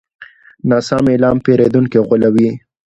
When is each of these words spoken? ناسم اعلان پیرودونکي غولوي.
ناسم 0.69 1.05
اعلان 1.11 1.35
پیرودونکي 1.45 1.99
غولوي. 2.07 2.49